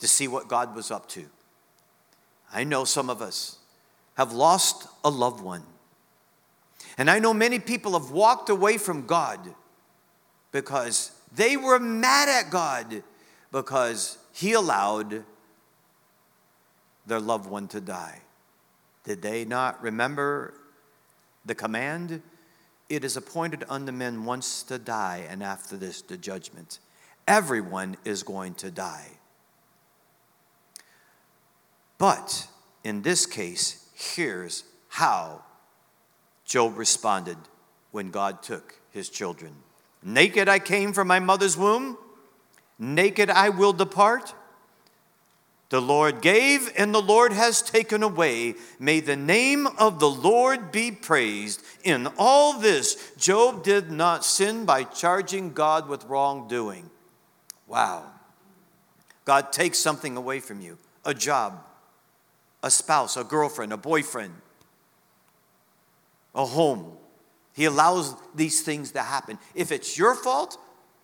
[0.00, 1.24] to see what God was up to?
[2.52, 3.58] I know some of us
[4.18, 5.62] have lost a loved one.
[6.98, 9.54] And I know many people have walked away from God
[10.54, 13.02] because they were mad at God
[13.50, 15.24] because He allowed
[17.06, 18.20] their loved one to die.
[19.02, 20.54] Did they not remember
[21.44, 22.22] the command?
[22.88, 26.78] It is appointed unto men once to die, and after this, the judgment.
[27.26, 29.08] Everyone is going to die.
[31.98, 32.46] But
[32.84, 35.42] in this case, here's how
[36.44, 37.38] Job responded
[37.90, 39.54] when God took his children.
[40.04, 41.96] Naked I came from my mother's womb,
[42.78, 44.34] naked I will depart.
[45.70, 48.54] The Lord gave, and the Lord has taken away.
[48.78, 51.62] May the name of the Lord be praised.
[51.82, 56.90] In all this, Job did not sin by charging God with wrongdoing.
[57.66, 58.04] Wow.
[59.24, 61.64] God takes something away from you a job,
[62.62, 64.34] a spouse, a girlfriend, a boyfriend,
[66.34, 66.92] a home,
[67.54, 69.38] he allows these things to happen.
[69.54, 70.58] If it's your fault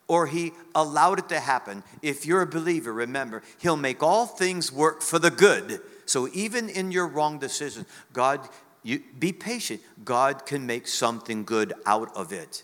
[0.07, 4.71] or He allowed it to happen, if you're a believer, remember, He'll make all things
[4.71, 8.47] work for the good So even in your wrong decision, God,
[8.83, 9.79] you, be patient.
[10.03, 12.63] God can make something good out of it.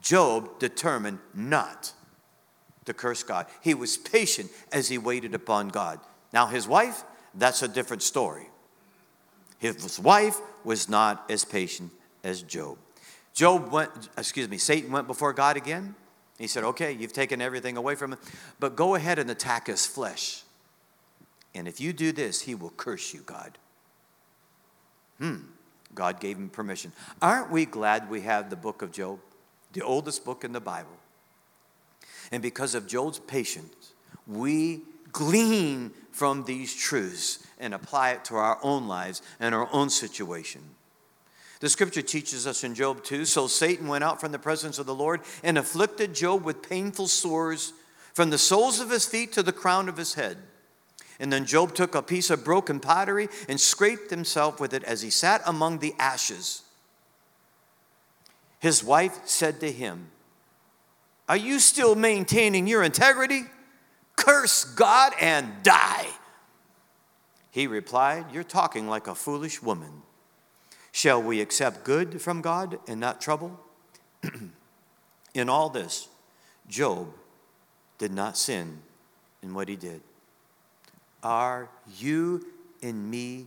[0.00, 1.92] Job determined not
[2.86, 3.46] to curse God.
[3.60, 6.00] He was patient as he waited upon God.
[6.32, 7.04] Now, his wife,
[7.34, 8.48] that's a different story.
[9.60, 11.92] His wife was not as patient
[12.24, 12.78] as Job.
[13.34, 15.94] Job went, excuse me, Satan went before God again.
[16.38, 18.18] He said, Okay, you've taken everything away from him,
[18.58, 20.42] but go ahead and attack his flesh.
[21.54, 23.58] And if you do this, he will curse you, God.
[25.18, 25.36] Hmm.
[25.94, 26.92] God gave him permission.
[27.20, 29.18] Aren't we glad we have the book of Job,
[29.72, 30.96] the oldest book in the Bible?
[32.30, 33.92] And because of Job's patience,
[34.26, 34.80] we
[35.12, 40.62] glean from these truths and apply it to our own lives and our own situation.
[41.62, 44.86] The scripture teaches us in Job 2 so Satan went out from the presence of
[44.86, 47.72] the Lord and afflicted Job with painful sores
[48.14, 50.38] from the soles of his feet to the crown of his head.
[51.20, 55.02] And then Job took a piece of broken pottery and scraped himself with it as
[55.02, 56.62] he sat among the ashes.
[58.58, 60.08] His wife said to him,
[61.28, 63.42] Are you still maintaining your integrity?
[64.16, 66.08] Curse God and die.
[67.52, 70.02] He replied, You're talking like a foolish woman.
[70.92, 73.58] Shall we accept good from God and not trouble?
[75.34, 76.08] in all this,
[76.68, 77.08] Job
[77.98, 78.78] did not sin
[79.42, 80.02] in what he did.
[81.22, 81.68] Are
[81.98, 82.44] you
[82.82, 83.46] and me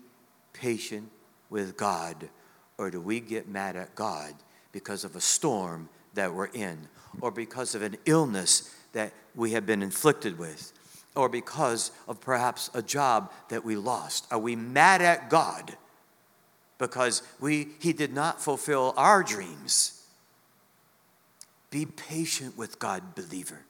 [0.53, 1.09] patient
[1.49, 2.29] with God,
[2.77, 4.33] or do we get mad at God
[4.71, 6.87] because of a storm that we're in,
[7.21, 10.73] or because of an illness that we have been inflicted with,
[11.15, 14.25] or because of perhaps a job that we lost?
[14.31, 15.75] Are we mad at God?
[16.77, 20.03] Because we, he did not fulfill our dreams.
[21.69, 23.61] Be patient with God, believer.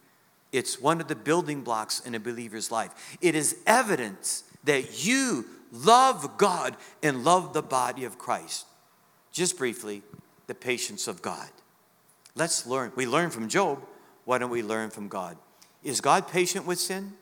[0.52, 3.16] It's one of the building blocks in a believer's life.
[3.20, 8.66] It is evidence that you love God and love the body of Christ.
[9.32, 10.02] Just briefly,
[10.46, 11.48] the patience of God.
[12.34, 12.92] Let's learn.
[12.96, 13.82] We learn from Job.
[14.24, 15.36] Why don't we learn from God?
[15.82, 17.12] Is God patient with sin?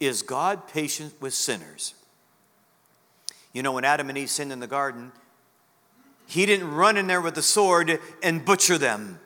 [0.00, 1.94] Is God patient with sinners?
[3.54, 5.12] You know, when Adam and Eve sinned in the garden,
[6.26, 9.20] he didn't run in there with a the sword and butcher them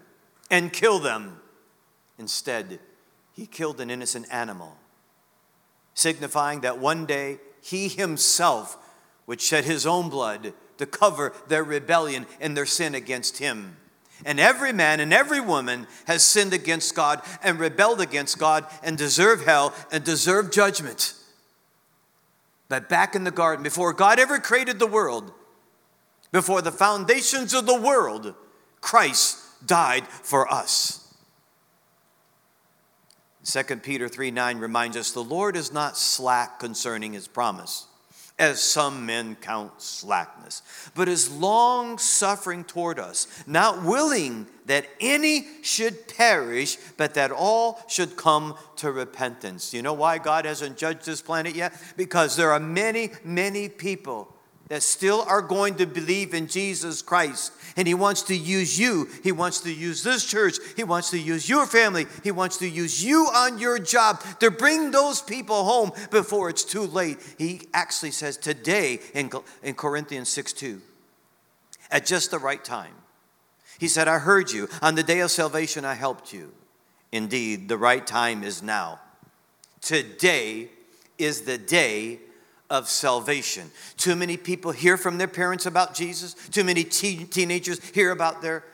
[0.51, 1.41] and kill them.
[2.19, 2.79] Instead,
[3.33, 4.77] he killed an innocent animal,
[5.95, 8.77] signifying that one day he himself
[9.27, 13.77] would shed his own blood to cover their rebellion and their sin against him.
[14.25, 18.99] And every man and every woman has sinned against God and rebelled against God and
[18.99, 21.15] deserve hell and deserve judgment.
[22.69, 25.33] But back in the garden, before God ever created the world,
[26.33, 28.35] before the foundations of the world,
[28.81, 31.05] Christ died for us.
[33.45, 37.88] 2 Peter 3 9 reminds us the Lord is not slack concerning his promise
[38.39, 40.63] as some men count slackness,
[40.95, 47.81] but is long suffering toward us, not willing that any should perish, but that all
[47.89, 49.75] should come to repentance.
[49.75, 51.73] You know why God hasn't judged this planet yet?
[51.97, 54.33] Because there are many, many people
[54.69, 57.53] that still are going to believe in Jesus Christ.
[57.77, 59.09] And He wants to use you.
[59.23, 60.57] He wants to use this church.
[60.77, 62.07] He wants to use your family.
[62.23, 66.65] He wants to use you on your job to bring those people home before it's
[66.65, 67.19] too late.
[67.39, 69.31] He actually says today in,
[69.63, 70.81] in Corinthians 6 2,
[71.91, 72.95] at just the right time.
[73.79, 74.69] He said, I heard you.
[74.83, 76.53] On the day of salvation, I helped you.
[77.13, 79.01] Indeed, the right time is now.
[79.81, 80.69] Today
[81.17, 82.19] is the day
[82.71, 83.71] of salvation.
[83.97, 86.35] Too many people hear from their parents about Jesus.
[86.51, 88.65] Too many teen- teenagers hear about their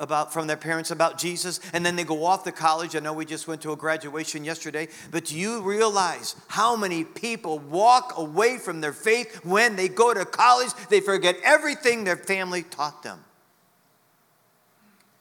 [0.00, 2.94] about from their parents about Jesus and then they go off to college.
[2.94, 7.02] I know we just went to a graduation yesterday, but do you realize how many
[7.02, 10.70] people walk away from their faith when they go to college?
[10.88, 13.18] They forget everything their family taught them.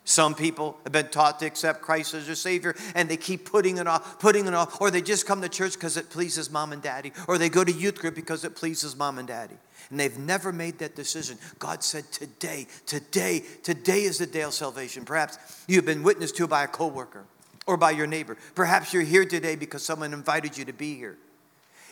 [0.07, 3.75] Some people have been taught to accept Christ as their Savior and they keep putting
[3.75, 6.71] it off, putting it off, or they just come to church because it pleases mom
[6.71, 9.55] and daddy, or they go to youth group because it pleases mom and daddy.
[9.89, 11.37] And they've never made that decision.
[11.59, 15.03] God said, Today, today, today is the day of salvation.
[15.03, 17.25] Perhaps you've been witnessed to by a coworker
[17.65, 18.37] or by your neighbor.
[18.55, 21.17] Perhaps you're here today because someone invited you to be here.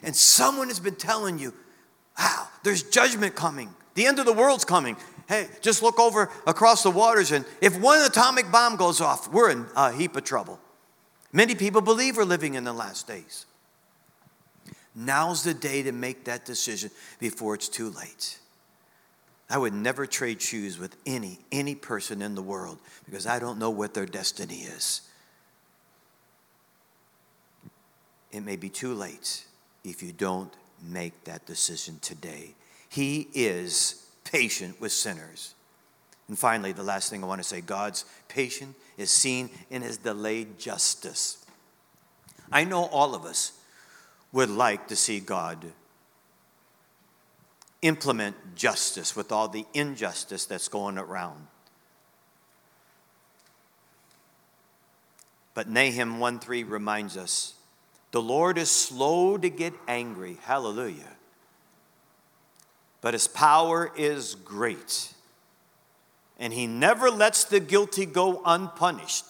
[0.04, 1.54] And someone has been telling you,
[2.18, 3.76] Wow, there's judgment coming.
[3.96, 4.96] The end of the world's coming.
[5.28, 9.50] Hey, just look over across the waters, and if one atomic bomb goes off, we're
[9.50, 10.60] in a heap of trouble.
[11.34, 13.46] Many people believe we're living in the last days.
[14.96, 18.40] Now's the day to make that decision before it's too late.
[19.50, 23.60] I would never trade shoes with any any person in the world because I don't
[23.60, 25.02] know what their destiny is.
[28.32, 29.46] It may be too late
[29.84, 32.56] if you don't make that decision today.
[32.90, 34.05] He is
[34.36, 35.56] patient with sinners.
[36.28, 39.96] And finally, the last thing I want to say God's patience is seen in his
[39.96, 41.38] delayed justice.
[42.52, 43.54] I know all of us
[44.34, 45.72] would like to see God
[47.82, 51.48] implement justice with all the injustice that's going around.
[55.54, 57.54] But Nahum 1:3 reminds us,
[58.12, 60.40] the Lord is slow to get angry.
[60.42, 61.15] Hallelujah.
[63.06, 65.14] But his power is great.
[66.40, 69.26] And he never lets the guilty go unpunished.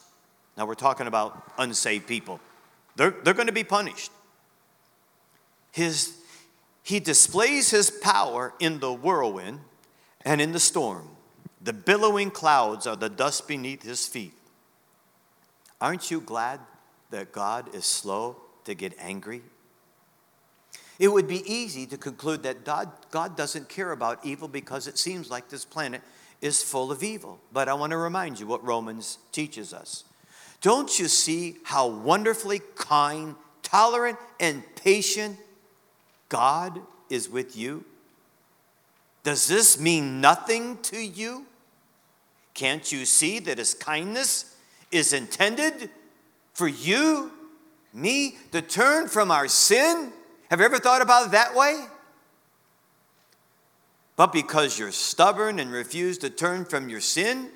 [0.55, 2.39] Now we're talking about unsaved people.
[2.95, 4.13] They're, they're going to be punished.
[5.73, 6.15] His,
[6.84, 9.59] he displays his power in the whirlwind
[10.21, 11.09] and in the storm.
[11.61, 14.36] The billowing clouds are the dust beneath his feet.
[15.82, 16.61] Aren't you glad
[17.09, 19.41] that God is slow to get angry?
[20.97, 24.97] It would be easy to conclude that God, God doesn't care about evil because it
[24.97, 26.01] seems like this planet
[26.41, 27.39] is full of evil.
[27.51, 30.05] But I want to remind you what Romans teaches us.
[30.61, 35.37] Don't you see how wonderfully kind, tolerant, and patient
[36.29, 36.79] God
[37.09, 37.83] is with you?
[39.23, 41.45] Does this mean nothing to you?
[42.53, 44.55] Can't you see that His kindness
[44.91, 45.89] is intended
[46.53, 47.31] for you,
[47.93, 50.13] me, to turn from our sin?
[50.49, 51.85] Have you ever thought about it that way?
[54.15, 57.49] But because you're stubborn and refuse to turn from your sin,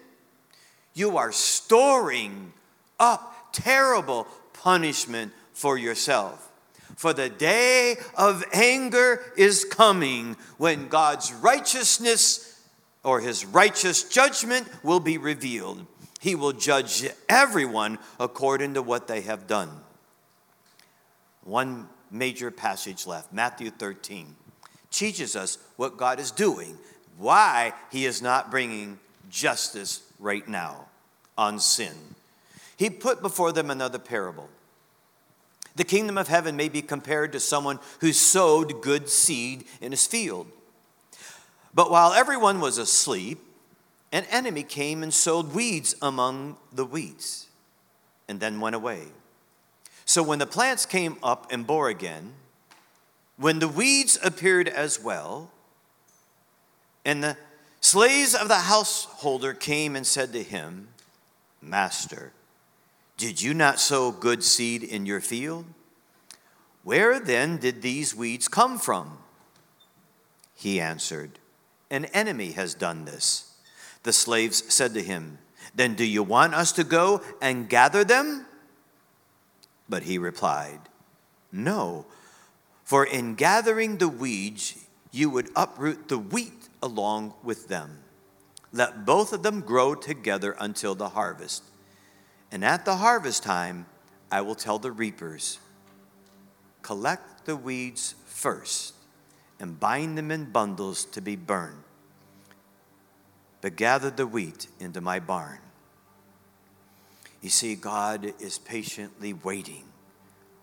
[0.93, 2.51] you are storing
[2.99, 6.51] up terrible punishment for yourself.
[6.95, 12.61] For the day of anger is coming when God's righteousness
[13.03, 15.85] or his righteous judgment will be revealed.
[16.19, 19.69] He will judge everyone according to what they have done.
[21.45, 24.36] One major passage left, Matthew 13,
[24.91, 26.78] teaches us what God is doing,
[27.18, 28.99] why he is not bringing
[29.30, 30.88] justice right now
[31.38, 31.93] on sin.
[32.78, 34.49] He put before them another parable.
[35.76, 40.07] The kingdom of heaven may be compared to someone who sowed good seed in his
[40.07, 40.47] field.
[41.74, 43.39] But while everyone was asleep,
[44.12, 47.47] an enemy came and sowed weeds among the weeds
[48.28, 49.03] and then went away.
[50.10, 52.34] So when the plants came up and bore again,
[53.38, 55.51] when the weeds appeared as well,
[57.05, 57.38] and the
[57.80, 60.88] slaves of the householder came and said to him,
[61.62, 62.32] Master,
[63.18, 65.66] did you not sow good seed in your field?
[66.84, 69.20] Where then did these weeds come from?
[70.55, 71.38] He answered,
[71.91, 73.53] An enemy has done this.
[74.01, 75.38] The slaves said to him,
[75.76, 78.47] Then do you want us to go and gather them?
[79.89, 80.79] But he replied,
[81.51, 82.05] No,
[82.83, 87.99] for in gathering the weeds, you would uproot the wheat along with them.
[88.71, 91.63] Let both of them grow together until the harvest.
[92.51, 93.87] And at the harvest time,
[94.31, 95.59] I will tell the reapers,
[96.81, 98.93] Collect the weeds first
[99.59, 101.83] and bind them in bundles to be burned,
[103.61, 105.59] but gather the wheat into my barn.
[107.41, 109.83] You see, God is patiently waiting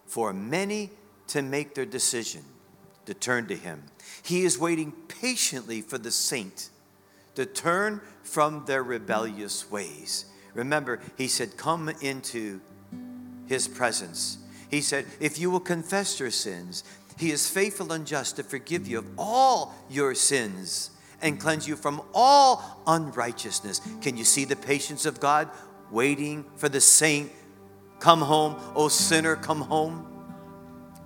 [0.06, 0.90] for many
[1.28, 2.42] to make their decision
[3.06, 3.84] to turn to Him.
[4.22, 6.70] He is waiting patiently for the saint
[7.34, 10.26] to turn from their rebellious ways.
[10.54, 12.60] Remember, He said, Come into
[13.46, 14.38] His presence.
[14.70, 16.84] He said, If you will confess your sins,
[17.18, 20.90] He is faithful and just to forgive you of all your sins
[21.22, 23.80] and cleanse you from all unrighteousness.
[24.02, 25.48] Can you see the patience of God?
[25.91, 27.30] Waiting for the saint,
[27.99, 30.07] come home, oh sinner, come home.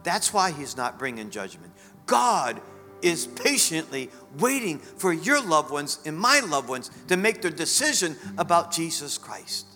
[0.02, 1.72] That's why he's not bringing judgment.
[2.06, 2.60] God
[3.02, 8.16] is patiently waiting for your loved ones and my loved ones to make their decision
[8.36, 9.66] about Jesus Christ.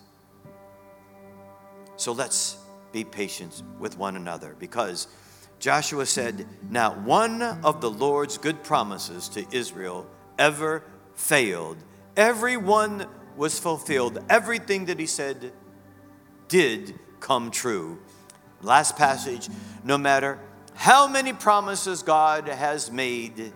[1.97, 2.57] So let's
[2.91, 5.07] be patient with one another because
[5.59, 10.83] Joshua said, Not one of the Lord's good promises to Israel ever
[11.13, 11.77] failed.
[12.17, 14.23] Every one was fulfilled.
[14.29, 15.51] Everything that he said
[16.47, 17.99] did come true.
[18.61, 19.49] Last passage
[19.83, 20.39] no matter
[20.73, 23.53] how many promises God has made,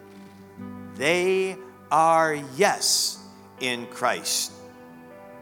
[0.95, 1.57] they
[1.91, 3.19] are yes
[3.59, 4.51] in Christ.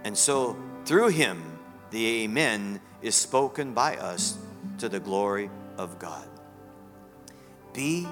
[0.04, 1.60] And so through him,
[1.92, 4.38] the Amen is spoken by us
[4.80, 6.28] to the glory of God.
[7.74, 8.08] Be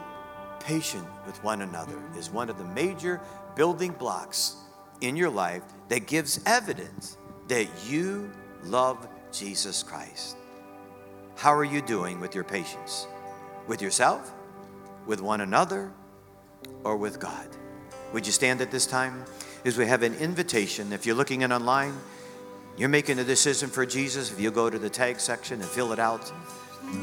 [0.60, 3.22] patient with one another is one of the major
[3.56, 4.56] building blocks
[5.02, 7.18] in your life that gives evidence
[7.48, 8.32] that you
[8.64, 10.38] love Jesus Christ.
[11.36, 13.08] How are you doing with your patience?
[13.68, 14.32] With yourself?
[15.06, 15.92] with one another
[16.84, 17.48] or with God.
[18.14, 19.24] Would you stand at this time?
[19.64, 21.96] As we have an invitation, if you're looking in online,
[22.78, 25.92] you're making a decision for Jesus, if you go to the tag section and fill
[25.92, 26.32] it out,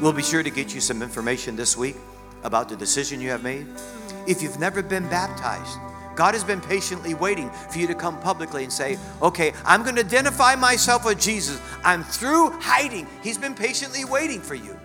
[0.01, 1.95] we'll be sure to get you some information this week
[2.43, 3.67] about the decision you have made.
[4.27, 5.77] If you've never been baptized,
[6.15, 9.95] God has been patiently waiting for you to come publicly and say, Okay, I'm going
[9.95, 11.61] to identify myself with Jesus.
[11.83, 13.07] I'm through hiding.
[13.21, 14.79] He's been patiently waiting for you.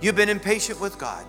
[0.00, 1.24] You've been impatient with God.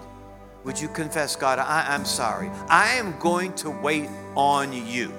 [0.63, 2.49] Would you confess, God, I, am sorry.
[2.69, 5.11] I am going to wait on you.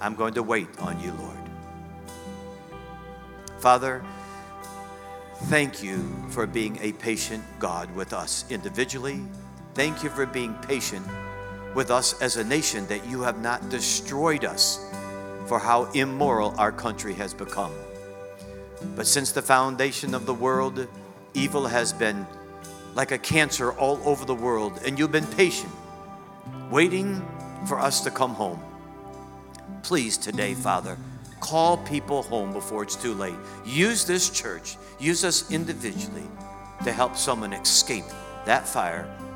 [0.00, 1.36] I'm going to wait on you, Lord.
[3.58, 4.02] Father,
[5.44, 9.22] thank you for being a patient God with us individually.
[9.74, 11.06] Thank you for being patient
[11.74, 14.84] with us as a nation that you have not destroyed us
[15.46, 17.72] for how immoral our country has become.
[18.96, 20.88] But since the foundation of the world,
[21.34, 22.26] evil has been
[22.94, 25.72] like a cancer all over the world, and you've been patient,
[26.70, 27.24] waiting
[27.68, 28.60] for us to come home.
[29.84, 30.98] Please, today, Father,
[31.38, 33.36] call people home before it's too late.
[33.64, 36.26] Use this church, use us individually
[36.82, 38.04] to help someone escape
[38.46, 39.08] that fire,